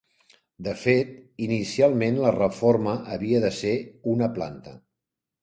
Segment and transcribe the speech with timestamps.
[0.67, 1.11] De fet,
[1.47, 3.75] inicialment la reforma havia de ser
[4.17, 4.77] una planta.